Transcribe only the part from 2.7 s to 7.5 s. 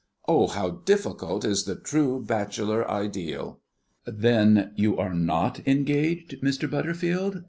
Ideal!" "Then you are not engaged, Mr. Butterfield?"